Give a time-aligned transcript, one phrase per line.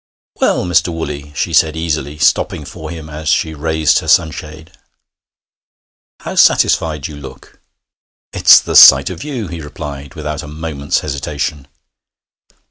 [0.39, 0.91] 'Well, Mr.
[0.91, 4.71] Woolley,' she said easily, stopping for him as she raised her sunshade,
[6.21, 7.59] 'how satisfied you look!'
[8.33, 11.67] 'It's the sight of you,' he replied, without a moment's hesitation.